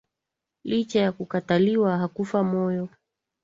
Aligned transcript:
Licha 0.63 0.99
ya 0.99 1.11
kukataliwa, 1.11 1.97
hakufa 1.97 2.43
moyo 2.43 2.89